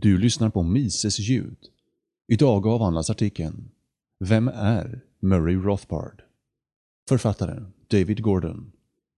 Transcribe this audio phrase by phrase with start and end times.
[0.00, 1.56] Du lyssnar på Mises ljud.
[2.32, 3.70] Idag avhandlas artikeln
[4.18, 6.22] Vem är Murray Rothbard?
[7.08, 8.72] Författare David Gordon.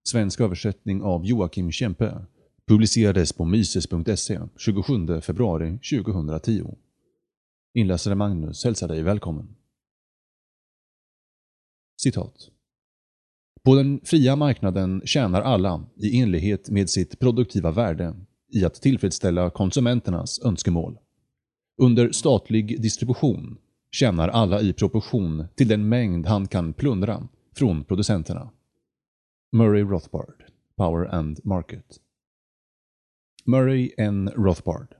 [0.08, 2.26] Svensk översättning av Joakim Kempe.
[2.66, 6.74] Publicerades på mises.se 27 februari 2010.
[7.74, 9.56] Inläsare Magnus hälsar dig välkommen.
[12.02, 12.50] Citat.
[13.62, 18.14] På den fria marknaden tjänar alla i enlighet med sitt produktiva värde
[18.52, 20.98] i att tillfredsställa konsumenternas önskemål.
[21.78, 23.58] Under statlig distribution
[23.92, 28.50] tjänar alla i proportion till den mängd han kan plundra från producenterna.
[29.52, 30.44] Murray Rothbard,
[30.76, 32.00] Power and Market
[33.46, 34.30] Murray N.
[34.36, 34.94] Rothbard,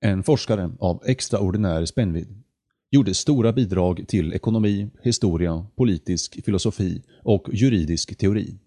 [0.00, 2.42] en forskare av extraordinär spännvidd,
[2.90, 8.58] gjorde stora bidrag till ekonomi, historia, politisk filosofi och juridisk teori.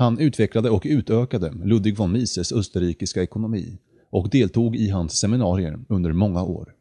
[0.00, 3.78] Han utvecklade och utökade Ludwig von Mises österrikiska ekonomi
[4.10, 6.72] och deltog i hans seminarier under många år.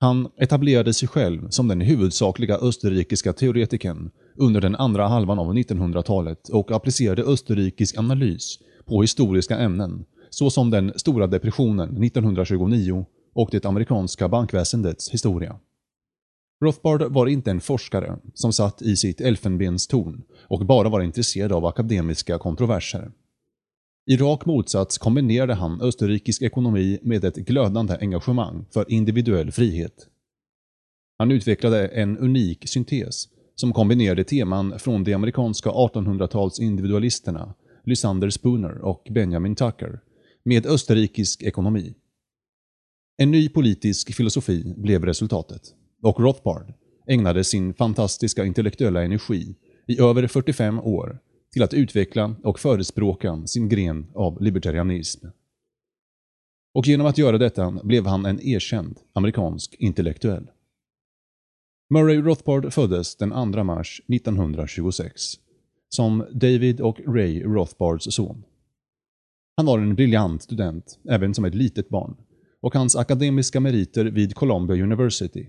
[0.00, 6.48] Han etablerade sig själv som den huvudsakliga österrikiska teoretikern under den andra halvan av 1900-talet
[6.48, 14.28] och applicerade österrikisk analys på historiska ämnen såsom den stora depressionen 1929 och det amerikanska
[14.28, 15.56] bankväsendets historia.
[16.62, 21.66] Rothbard var inte en forskare som satt i sitt elfenbenstorn och bara var intresserad av
[21.66, 23.12] akademiska kontroverser.
[24.06, 30.08] I rak motsats kombinerade han österrikisk ekonomi med ett glödande engagemang för individuell frihet.
[31.18, 37.54] Han utvecklade en unik syntes som kombinerade teman från de amerikanska 1800-tals individualisterna
[37.84, 40.00] Lysander Spooner och Benjamin Tucker
[40.44, 41.94] med österrikisk ekonomi.
[43.16, 45.62] En ny politisk filosofi blev resultatet
[46.02, 46.74] och Rothbard
[47.06, 51.18] ägnade sin fantastiska intellektuella energi i över 45 år
[51.52, 55.26] till att utveckla och förespråka sin gren av libertarianism.
[56.74, 60.50] Och genom att göra detta blev han en erkänd amerikansk intellektuell.
[61.90, 65.22] Murray Rothbard föddes den 2 mars 1926
[65.88, 68.44] som David och Ray Rothbards son.
[69.56, 72.16] Han var en briljant student, även som ett litet barn,
[72.60, 75.46] och hans akademiska meriter vid Columbia University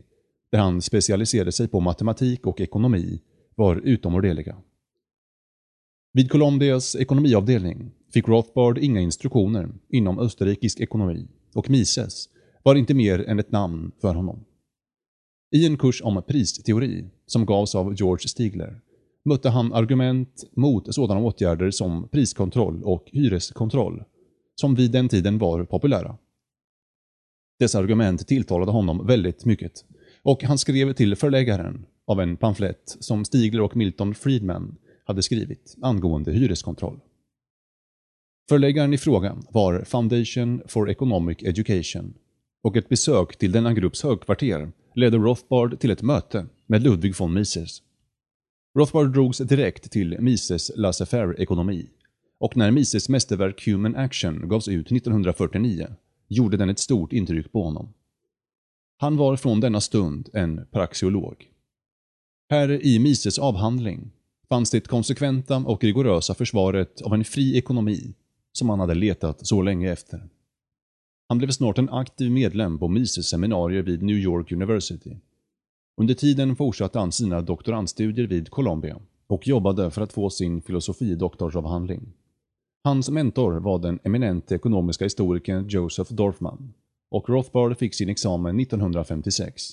[0.54, 3.22] där han specialiserade sig på matematik och ekonomi,
[3.56, 4.56] var utomordentliga.
[6.14, 12.30] Vid Colombias ekonomiavdelning fick Rothbard inga instruktioner inom österrikisk ekonomi och Mises
[12.64, 14.46] var inte mer än ett namn för honom.
[15.56, 18.82] I en kurs om pristeori, som gavs av George Stigler,
[19.26, 24.04] mötte han argument mot sådana åtgärder som priskontroll och hyreskontroll,
[24.56, 26.18] som vid den tiden var populära.
[27.60, 29.86] Dessa argument tilltalade honom väldigt mycket
[30.24, 34.76] och han skrev till förläggaren av en pamflett som Stigler och Milton Friedman
[35.06, 37.00] hade skrivit angående hyreskontroll.
[38.50, 42.14] Förläggaren i fråga var Foundation for Economic Education
[42.64, 47.34] och ett besök till denna grupps högkvarter ledde Rothbard till ett möte med Ludwig von
[47.34, 47.82] Mises.
[48.78, 51.90] Rothbard drogs direkt till Mises laissez-faire-ekonomi
[52.40, 55.88] och när Mises mästerverk Human Action gavs ut 1949
[56.28, 57.94] gjorde den ett stort intryck på honom.
[58.98, 61.50] Han var från denna stund en praxeolog.
[62.50, 64.12] Här i Mises avhandling
[64.50, 68.14] fanns det konsekventa och rigorösa försvaret av en fri ekonomi
[68.52, 70.30] som han hade letat så länge efter.
[71.30, 75.18] Han blev snart en aktiv medlem på Mises seminarier vid New York University.
[75.98, 82.14] Under tiden fortsatte han sina doktorandstudier vid Columbia och jobbade för att få sin filosofidoktorsavhandling.
[82.84, 86.74] Hans mentor var den eminente ekonomiska historikern Joseph Dorfman
[87.14, 89.64] och Rothbard fick sin examen 1956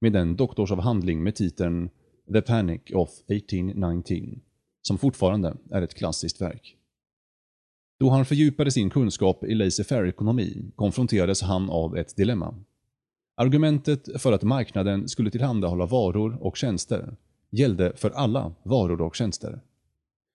[0.00, 1.90] med en doktorsavhandling med titeln
[2.32, 4.40] The Panic of 1819,
[4.82, 6.76] som fortfarande är ett klassiskt verk.
[8.00, 12.54] Då han fördjupade sin kunskap i laissez-faire-ekonomi konfronterades han av ett dilemma.
[13.36, 17.16] Argumentet för att marknaden skulle tillhandahålla varor och tjänster
[17.50, 19.60] gällde för alla varor och tjänster.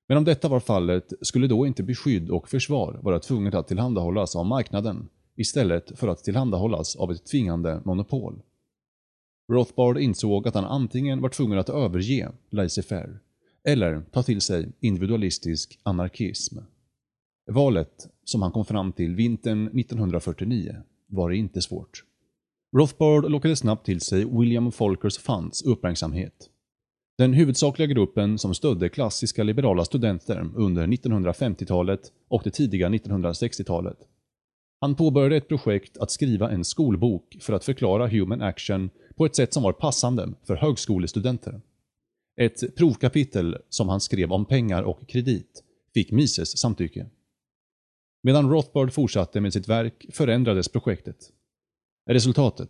[0.08, 4.36] Men om detta var fallet skulle då inte beskydd och försvar vara tvunget att tillhandahållas
[4.36, 8.42] av marknaden istället för att tillhandahållas av ett tvingande monopol.
[9.52, 13.20] Rothbard insåg att han antingen var tvungen att överge laissez-faire
[13.64, 16.58] eller ta till sig individualistisk anarkism.
[17.52, 20.76] Valet, som han kom fram till vintern 1949,
[21.08, 22.04] var det inte svårt.
[22.78, 26.50] Rothbard lockade snabbt till sig William Folkers Funds uppmärksamhet.
[27.18, 33.98] Den huvudsakliga gruppen som stödde klassiska liberala studenter under 1950-talet och det tidiga 1960-talet
[34.82, 39.36] han påbörjade ett projekt att skriva en skolbok för att förklara human action på ett
[39.36, 41.62] sätt som var passande för högskolestudenter.
[42.38, 45.64] Ett provkapitel som han skrev om pengar och kredit
[45.94, 47.06] fick Mises samtycke.
[48.24, 51.18] Medan Rothbard fortsatte med sitt verk förändrades projektet.
[52.10, 52.70] Resultatet,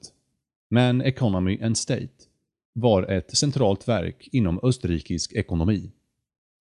[0.70, 2.26] Man Economy and State,
[2.74, 5.92] var ett centralt verk inom österrikisk ekonomi.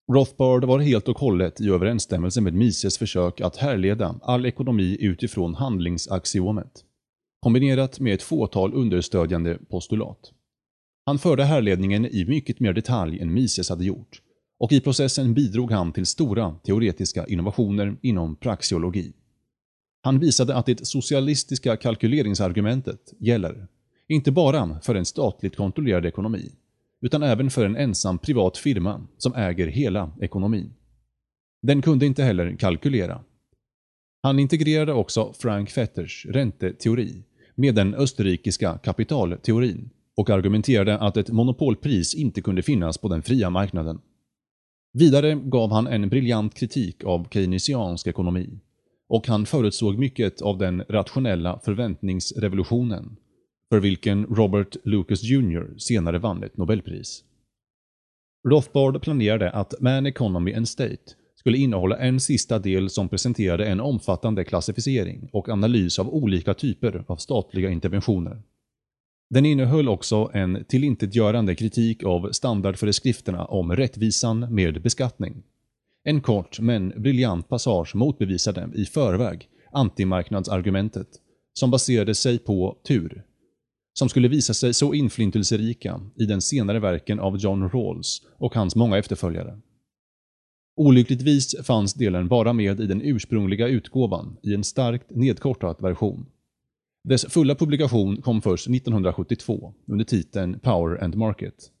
[0.07, 5.55] Rothbard var helt och hållet i överensstämmelse med Mises försök att härleda all ekonomi utifrån
[5.55, 6.85] handlingsaxiomet,
[7.39, 10.31] kombinerat med ett fåtal understödjande postulat.
[11.05, 14.21] Han förde härledningen i mycket mer detalj än Mises hade gjort
[14.59, 19.13] och i processen bidrog han till stora teoretiska innovationer inom praxeologi.
[20.03, 23.67] Han visade att det socialistiska kalkyleringsargumentet gäller,
[24.07, 26.51] inte bara för en statligt kontrollerad ekonomi,
[27.01, 30.73] utan även för en ensam privat firma som äger hela ekonomin.
[31.61, 33.21] Den kunde inte heller kalkylera.
[34.23, 37.23] Han integrerade också Frank Fetters ränteteori
[37.55, 43.49] med den österrikiska kapitalteorin och argumenterade att ett monopolpris inte kunde finnas på den fria
[43.49, 43.99] marknaden.
[44.93, 48.59] Vidare gav han en briljant kritik av keynesiansk ekonomi
[49.07, 53.17] och han förutsåg mycket av den rationella förväntningsrevolutionen
[53.71, 57.23] för vilken Robert Lucas Jr senare vann ett Nobelpris.
[58.47, 63.79] Rothbard planerade att Man Economy and State skulle innehålla en sista del som presenterade en
[63.79, 68.41] omfattande klassificering och analys av olika typer av statliga interventioner.
[69.29, 75.43] Den innehöll också en tillintetgörande kritik av standardföreskrifterna om rättvisan med beskattning.
[76.03, 81.07] En kort men briljant passage motbevisade i förväg antimarknadsargumentet
[81.53, 83.23] som baserade sig på tur,
[83.93, 88.75] som skulle visa sig så inflytelserika i den senare verken av John Rawls och hans
[88.75, 89.59] många efterföljare.
[90.75, 96.25] Olyckligtvis fanns delen bara med i den ursprungliga utgåvan i en starkt nedkortad version.
[97.03, 101.71] Dess fulla publikation kom först 1972 under titeln Power and Market.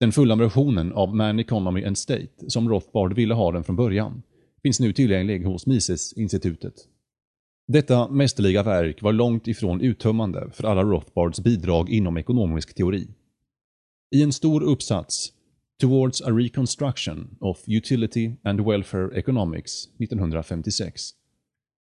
[0.00, 4.22] Den fulla versionen av Man Economy and State, som Rothbard ville ha den från början,
[4.62, 6.74] finns nu tillgänglig hos Mises-institutet.
[7.68, 13.08] Detta mästerliga verk var långt ifrån uttömmande för alla Rothbards bidrag inom ekonomisk teori.
[14.14, 15.32] I en stor uppsats
[15.80, 21.02] Towards a Reconstruction of Utility and Welfare Economics 1956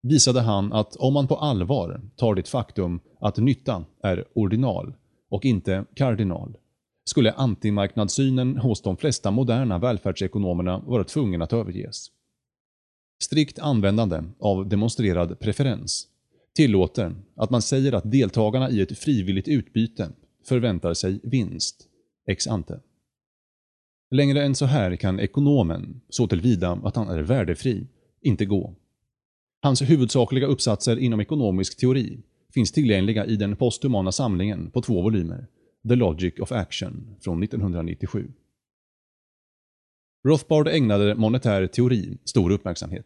[0.04, 4.94] visade han att om man på allvar tar det faktum att nytta är ordinal
[5.30, 6.58] och inte kardinal
[7.06, 12.12] skulle antimarknadssynen hos de flesta moderna välfärdsekonomerna vara tvungen att överges.
[13.20, 16.08] Strikt användande av demonstrerad preferens
[16.56, 20.10] tillåter att man säger att deltagarna i ett frivilligt utbyte
[20.48, 21.88] förväntar sig vinst,
[22.28, 22.80] ex ante.
[24.12, 27.88] Längre än så här kan ekonomen, så tillvida att han är värdefri,
[28.22, 28.76] inte gå.
[29.62, 32.20] Hans huvudsakliga uppsatser inom ekonomisk teori
[32.54, 35.48] finns tillgängliga i den posthumana samlingen på två volymer,
[35.90, 38.32] The Logic of Action från 1997.
[40.28, 43.06] Rothbard ägnade monetär teori stor uppmärksamhet.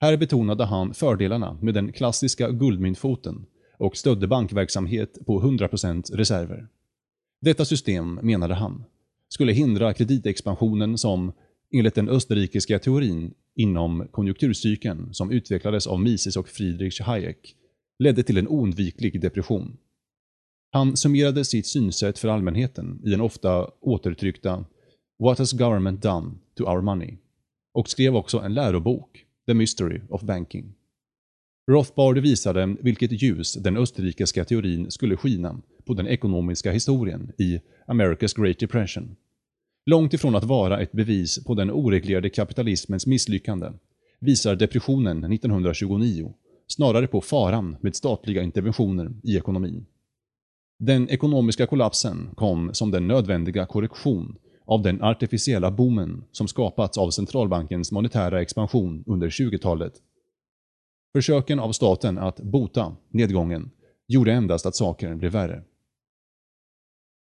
[0.00, 3.46] Här betonade han fördelarna med den klassiska guldmyntfoten
[3.78, 6.68] och stödde bankverksamhet på 100% reserver.
[7.40, 8.84] Detta system, menade han,
[9.28, 11.32] skulle hindra kreditexpansionen som,
[11.72, 17.56] enligt den österrikiska teorin inom konjunkturcykeln som utvecklades av Mises och Friedrich Hayek,
[17.98, 19.76] ledde till en oundviklig depression.
[20.70, 24.64] Han summerade sitt synsätt för allmänheten i den ofta återtryckta
[25.18, 27.18] “What has government done to our money?”
[27.72, 30.74] och skrev också en lärobok, “The Mystery of Banking”.
[31.70, 38.42] Rothbard visade vilket ljus den österrikiska teorin skulle skina på den ekonomiska historien i America's
[38.42, 39.16] Great Depression.
[39.86, 43.72] Långt ifrån att vara ett bevis på den oreglerade kapitalismens misslyckande
[44.20, 46.34] visar depressionen 1929
[46.66, 49.86] snarare på faran med statliga interventioner i ekonomin.
[50.78, 57.10] Den ekonomiska kollapsen kom som den nödvändiga korrektion av den artificiella boomen som skapats av
[57.10, 59.92] centralbankens monetära expansion under 20-talet.
[61.16, 63.70] Försöken av staten att bota nedgången
[64.06, 65.62] gjorde endast att saker blev värre.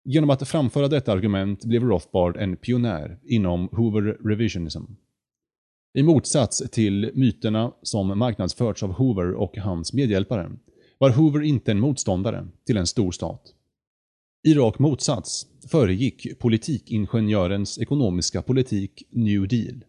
[0.04, 4.84] Genom att framföra detta argument blev Rothbard en pionjär inom Hoover Revisionism.
[5.94, 10.52] I motsats till myterna som marknadsförts av Hoover och hans medhjälpare
[10.98, 13.55] var Hoover inte en motståndare till en stor stat.
[14.46, 19.84] I rak motsats föregick politikingenjörens ekonomiska politik New Deal.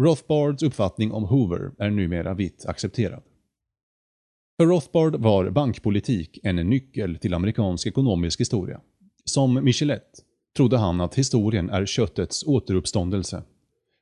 [0.00, 3.22] Rothbards uppfattning om Hoover är numera vitt accepterad.
[4.56, 8.80] För Rothbard var bankpolitik en nyckel till amerikansk ekonomisk historia.
[9.24, 10.24] Som Michelet
[10.56, 13.42] trodde han att historien är köttets återuppståndelse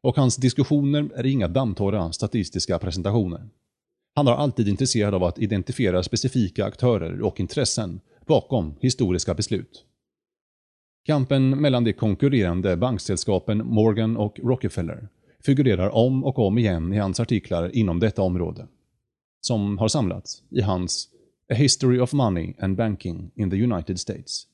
[0.02, 3.48] och hans diskussioner är inga dammtorra statistiska presentationer.
[4.14, 9.84] Han var alltid intresserad av att identifiera specifika aktörer och intressen bakom historiska beslut.
[11.04, 15.08] Kampen mellan de konkurrerande banksällskapen Morgan och Rockefeller
[15.40, 18.66] figurerar om och om igen i hans artiklar inom detta område,
[19.40, 21.08] som har samlats i hans
[21.52, 24.46] A History of Money and Banking in the United States.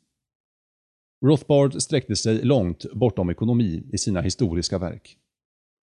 [1.25, 5.17] Rothbard sträckte sig långt bortom ekonomi i sina historiska verk.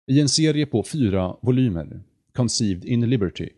[0.07, 3.49] I en serie på fyra volymer, Conceived in Liberty,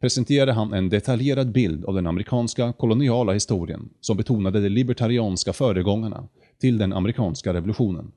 [0.00, 6.28] presenterade han en detaljerad bild av den amerikanska koloniala historien som betonade de libertarianska föregångarna
[6.60, 8.12] till den amerikanska revolutionen.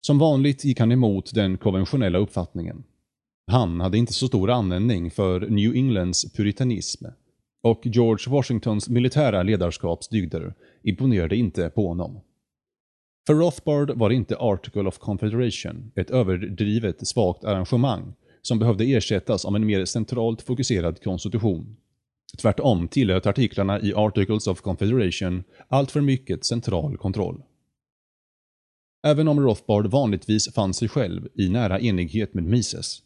[0.00, 2.84] Som vanligt gick han emot den konventionella uppfattningen.
[3.46, 7.04] Han hade inte så stor användning för New Englands puritanism
[7.62, 12.20] och George Washingtons militära ledarskapsdygder imponerade inte på honom.
[13.26, 18.14] För Rothbard var inte Article of Confederation ett överdrivet svagt arrangemang
[18.46, 21.76] som behövde ersättas av en mer centralt fokuserad konstitution.
[22.38, 27.42] Tvärtom tillät artiklarna i Articles of Confederation allt för mycket central kontroll.
[29.06, 33.02] Även om Rothbard vanligtvis fann sig själv i nära enighet med Mises,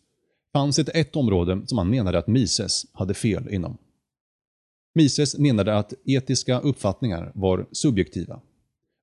[0.53, 3.79] fanns det ett område som han menade att Mises hade fel inom.
[4.95, 8.41] Mises menade att etiska uppfattningar var subjektiva.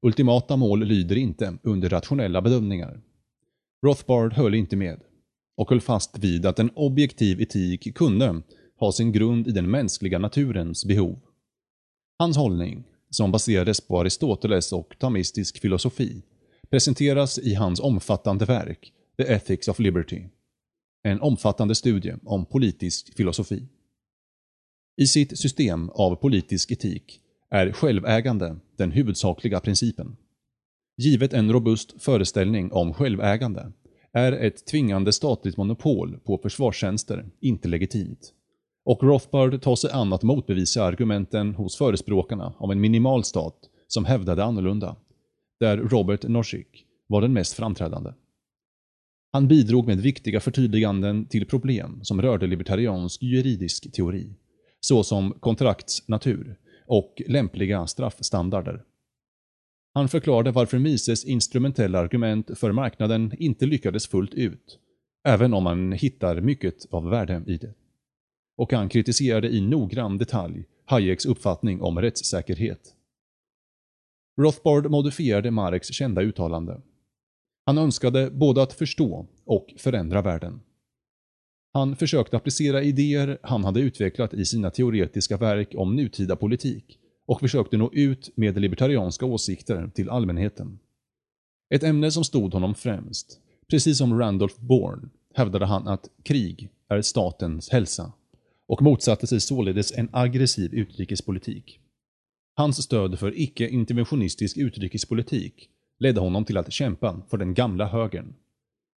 [0.02, 3.02] Ultimata mål lyder inte under rationella bedömningar.
[3.86, 5.00] Rothbard höll inte med
[5.58, 8.42] och höll fast vid att en objektiv etik kunde
[8.80, 11.20] ha sin grund i den mänskliga naturens behov.
[12.20, 16.22] Hans hållning, som baserades på Aristoteles och thamistisk filosofi,
[16.70, 20.24] presenteras i hans omfattande verk The Ethics of Liberty,
[21.04, 23.68] en omfattande studie om politisk filosofi.
[24.98, 30.18] I sitt system av politisk etik är självägande den huvudsakliga principen.
[30.98, 33.72] Givet en robust föreställning om självägande
[34.14, 38.34] är ett tvingande statligt monopol på försvarstjänster inte legitimt.
[38.86, 43.56] Och Rothbard tar sig an att motbevisa argumenten hos förespråkarna av en minimalstat
[43.88, 44.96] som hävdade annorlunda,
[45.60, 48.14] där Robert Nozick var den mest framträdande.
[49.32, 54.30] Han bidrog med viktiga förtydliganden till problem som rörde libertariansk juridisk teori,
[54.80, 56.56] såsom kontrakts natur
[56.88, 58.84] och lämpliga straffstandarder.
[59.98, 64.80] Han förklarade varför Mises instrumentella argument för marknaden inte lyckades fullt ut,
[65.24, 67.74] även om man hittar mycket av värde i det.
[68.58, 72.80] Och han kritiserade i noggrann detalj Hayeks uppfattning om rättssäkerhet.
[74.42, 76.82] Rothbard modifierade Marx kända uttalande.
[77.66, 80.60] Han önskade både att förstå och förändra världen.
[81.74, 87.40] Han försökte applicera idéer han hade utvecklat i sina teoretiska verk om nutida politik och
[87.40, 90.80] försökte nå ut med libertarianska åsikter till allmänheten.
[91.70, 93.40] Ett ämne som stod honom främst.
[93.70, 98.12] Precis som Randolph Bourne hävdade han att krig är statens hälsa
[98.68, 101.80] och motsatte sig således en aggressiv utrikespolitik.
[102.56, 105.70] Hans stöd för icke-interventionistisk utrikespolitik
[106.00, 108.34] ledde honom till att kämpa för den gamla högern.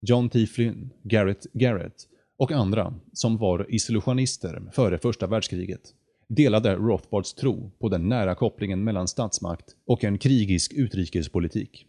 [0.00, 0.46] John T.
[0.46, 2.08] Flynn, Garrett Garrett
[2.38, 5.94] och andra som var isolationister före första världskriget
[6.28, 11.86] delade Rothbards tro på den nära kopplingen mellan statsmakt och en krigisk utrikespolitik.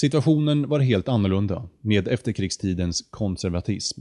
[0.00, 4.00] Situationen var helt annorlunda med efterkrigstidens konservatism.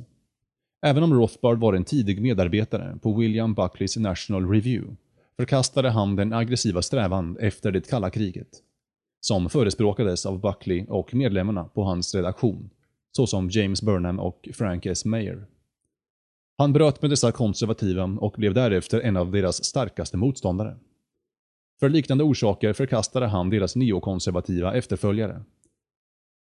[0.86, 4.96] Även om Rothbard var en tidig medarbetare på William Buckleys National Review
[5.38, 8.48] förkastade han den aggressiva strävan efter det kalla kriget,
[9.20, 12.70] som förespråkades av Buckley och medlemmarna på hans redaktion,
[13.12, 15.06] såsom James Burnham och Frank S.
[15.06, 15.46] Mayer.
[16.62, 20.78] Han bröt med dessa konservativa och blev därefter en av deras starkaste motståndare.
[21.80, 25.44] För liknande orsaker förkastade han deras neokonservativa efterföljare.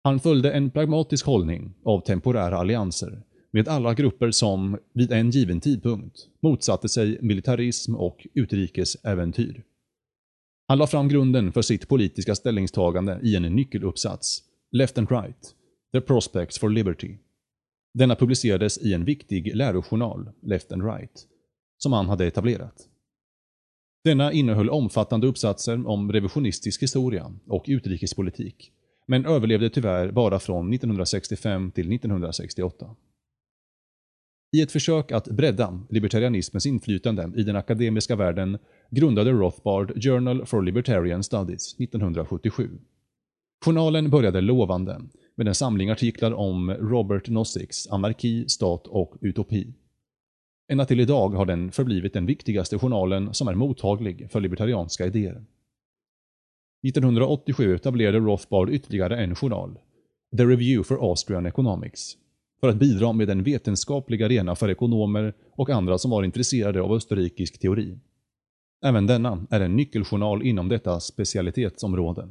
[0.04, 3.22] Han följde en pragmatisk hållning av temporära allianser
[3.52, 9.64] med alla grupper som, vid en given tidpunkt, motsatte sig militarism och utrikesäventyr.
[10.68, 15.56] Han la fram grunden för sitt politiska ställningstagande i en nyckeluppsats, Left and Right,
[15.94, 17.18] The Prospects for Liberty.
[17.98, 21.28] Denna publicerades i en viktig lärojournal, Left and Right,
[21.78, 22.88] som han hade etablerat.
[24.04, 28.72] Denna innehöll omfattande uppsatser om revisionistisk historia och utrikespolitik,
[29.08, 32.96] men överlevde tyvärr bara från 1965 till 1968.
[34.58, 38.58] I ett försök att bredda libertarianismens inflytande i den akademiska världen
[38.90, 42.70] grundade Rothbard Journal for Libertarian Studies 1977.
[43.66, 45.02] Journalen började lovande
[45.38, 49.74] med en samling artiklar om Robert Nozick's Anarki, stat och utopi.
[50.72, 55.46] Ända till idag har den förblivit den viktigaste journalen som är mottaglig för libertarianska idéer.
[56.88, 59.80] 1987 etablerade Rothbard ytterligare en journal,
[60.38, 62.18] The Review for Austrian Economics,
[62.60, 66.94] för att bidra med en vetenskaplig arena för ekonomer och andra som var intresserade av
[66.94, 68.00] österrikisk teori.
[68.86, 72.30] Även denna är en nyckeljournal inom detta specialitetsområde.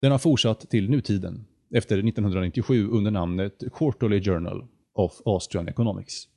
[0.00, 6.28] Den har fortsatt till nutiden, efter 1997 under namnet Quarterly Journal of Austrian Economics.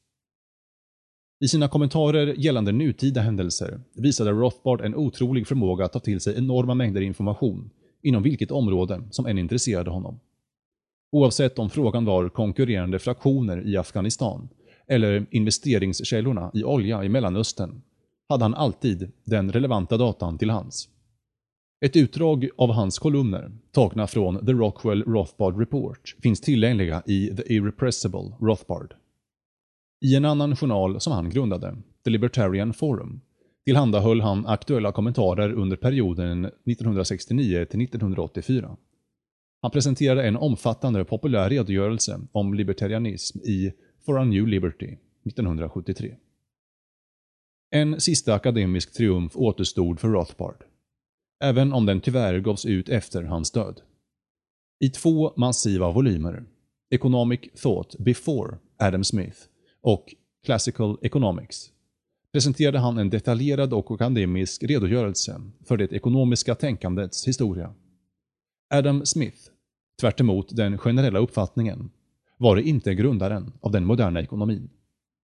[1.39, 6.37] I sina kommentarer gällande nutida händelser visade Rothbard en otrolig förmåga att ta till sig
[6.37, 7.69] enorma mängder information
[8.01, 10.19] inom vilket område som än intresserade honom.
[11.11, 14.49] Oavsett om frågan var konkurrerande fraktioner i Afghanistan
[14.87, 17.81] eller investeringskällorna i olja i Mellanöstern
[18.29, 20.89] hade han alltid den relevanta datan till hands.
[21.81, 27.53] Ett utdrag av hans kolumner, tagna från The Rockwell Rothbard Report, finns tillgängliga i The
[27.53, 28.93] Irrepressible Rothbard.
[30.01, 33.21] I en annan journal som han grundade, The Libertarian Forum,
[33.65, 38.77] tillhandahöll han aktuella kommentarer under perioden 1969 till 1984.
[39.61, 43.73] Han presenterade en omfattande populär redogörelse om libertarianism i
[44.05, 46.15] For a New Liberty 1973.
[47.71, 50.63] En sista akademisk triumf återstod för Rothbard.
[51.43, 53.81] Även om den tyvärr gavs ut efter hans död.
[54.79, 56.43] I två massiva volymer,
[56.89, 59.37] Economic Thought Before Adam Smith
[59.81, 60.15] och
[60.45, 61.71] Classical Economics,
[62.33, 67.73] presenterade han en detaljerad och akademisk redogörelse för det ekonomiska tänkandets historia.
[68.73, 69.37] Adam Smith,
[70.01, 71.91] tvärt den generella uppfattningen,
[72.37, 74.69] var inte grundaren av den moderna ekonomin.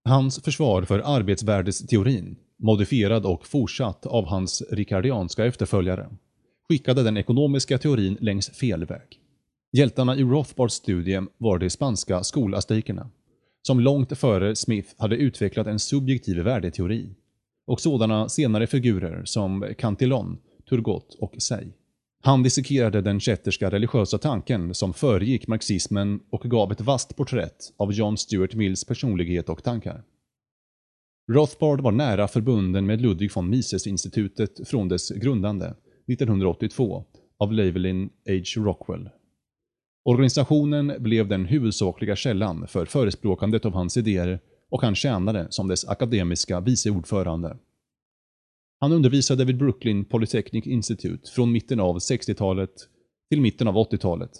[0.05, 6.09] Hans försvar för arbetsvärdesteorin, modifierad och fortsatt av hans rikardianska efterföljare,
[6.69, 9.19] skickade den ekonomiska teorin längs fel väg.
[9.73, 13.09] Hjältarna i Rothbards studie var de spanska skolastikerna,
[13.67, 17.09] som långt före Smith hade utvecklat en subjektiv värdeteori,
[17.67, 20.37] och sådana senare figurer som Cantillon,
[20.69, 21.67] Turgot och Say.
[22.23, 27.93] Han dissekerade den kätterska religiösa tanken som föregick marxismen och gav ett vasst porträtt av
[27.93, 30.03] John Stuart Mills personlighet och tankar.
[31.27, 35.65] Rothbard var nära förbunden med Ludwig von Mises-institutet från dess grundande,
[36.07, 37.05] 1982,
[37.37, 38.61] av Lavelin H.
[38.61, 39.09] Rockwell.
[40.03, 45.85] Organisationen blev den huvudsakliga källan för förespråkandet av hans idéer och han tjänade som dess
[45.85, 47.57] akademiska vice ordförande.
[48.79, 52.71] Han undervisade vid Brooklyn Polytechnic Institute från mitten av 60-talet
[53.29, 54.31] till mitten av 80-talet.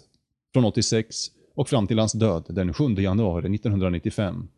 [0.52, 1.16] Från 86
[1.54, 4.48] och fram till hans död den 7 januari 1995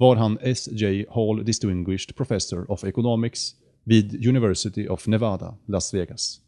[0.00, 1.06] var han S.J.
[1.10, 6.40] Hall Distinguished Professor of Economics vid University of Nevada, Las Vegas.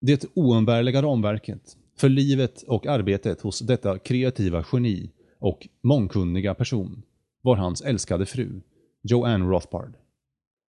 [0.00, 7.02] Det oumbärliga ramverket för livet och arbetet hos detta kreativa geni och mångkunniga person
[7.42, 8.60] var hans älskade fru,
[9.02, 9.94] Joanne Rothbard.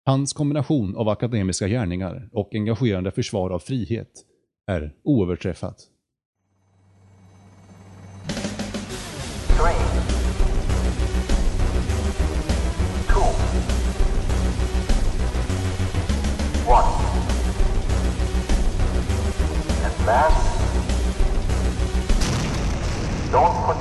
[0.06, 4.26] Hans kombination av akademiska gärningar och engagerande försvar av frihet
[4.68, 5.88] är oöverträffat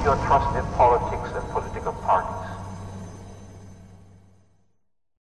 [0.09, 1.08] your trusted politician.